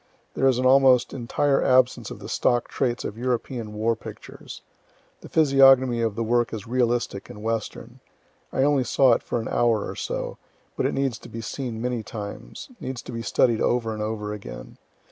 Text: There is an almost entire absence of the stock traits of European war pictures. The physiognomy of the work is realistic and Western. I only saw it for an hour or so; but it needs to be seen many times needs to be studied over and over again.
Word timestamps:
There 0.33 0.47
is 0.47 0.57
an 0.57 0.65
almost 0.65 1.13
entire 1.13 1.63
absence 1.63 2.09
of 2.09 2.17
the 2.17 2.27
stock 2.27 2.67
traits 2.69 3.05
of 3.05 3.19
European 3.19 3.71
war 3.73 3.95
pictures. 3.95 4.63
The 5.19 5.29
physiognomy 5.29 6.01
of 6.01 6.15
the 6.15 6.23
work 6.23 6.51
is 6.55 6.65
realistic 6.65 7.29
and 7.29 7.43
Western. 7.43 7.99
I 8.51 8.63
only 8.63 8.83
saw 8.83 9.13
it 9.13 9.21
for 9.21 9.39
an 9.39 9.47
hour 9.47 9.87
or 9.87 9.95
so; 9.95 10.39
but 10.75 10.87
it 10.87 10.95
needs 10.95 11.19
to 11.19 11.29
be 11.29 11.41
seen 11.41 11.79
many 11.83 12.01
times 12.01 12.67
needs 12.79 13.03
to 13.03 13.11
be 13.11 13.21
studied 13.21 13.61
over 13.61 13.93
and 13.93 14.01
over 14.01 14.33
again. 14.33 14.79